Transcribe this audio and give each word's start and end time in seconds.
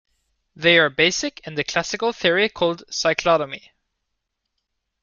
They 0.55 0.79
are 0.79 0.89
basic 0.89 1.45
in 1.45 1.53
the 1.53 1.63
classical 1.63 2.11
theory 2.11 2.49
called 2.49 2.83
cyclotomy. 2.89 3.69